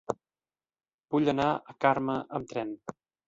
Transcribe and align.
Vull 1.15 1.29
anar 1.35 1.47
a 1.51 1.75
Carme 1.87 2.17
amb 2.39 2.51
tren. 2.55 2.73